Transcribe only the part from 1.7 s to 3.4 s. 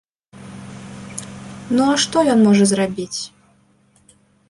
Ну, а што ён можа зрабіць?